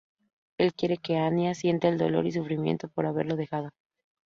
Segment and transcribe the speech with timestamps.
[0.59, 3.69] Él quiere que Anya sienta el dolor y sufrimiento por haberlo dejado.